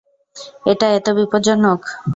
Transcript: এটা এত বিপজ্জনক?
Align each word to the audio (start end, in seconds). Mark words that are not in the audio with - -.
এটা 0.65 0.87
এত 0.97 1.07
বিপজ্জনক? 1.17 1.79